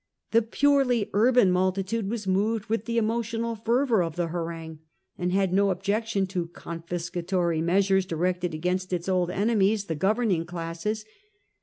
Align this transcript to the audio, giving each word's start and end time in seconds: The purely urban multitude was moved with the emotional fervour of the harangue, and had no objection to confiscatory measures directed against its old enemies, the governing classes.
The 0.31 0.41
purely 0.41 1.11
urban 1.13 1.51
multitude 1.51 2.09
was 2.09 2.25
moved 2.25 2.65
with 2.65 2.85
the 2.85 2.97
emotional 2.97 3.53
fervour 3.55 4.01
of 4.01 4.15
the 4.15 4.29
harangue, 4.29 4.79
and 5.15 5.31
had 5.31 5.53
no 5.53 5.69
objection 5.69 6.25
to 6.25 6.47
confiscatory 6.47 7.61
measures 7.61 8.07
directed 8.07 8.55
against 8.55 8.93
its 8.93 9.07
old 9.07 9.29
enemies, 9.29 9.85
the 9.85 9.93
governing 9.93 10.45
classes. 10.45 11.05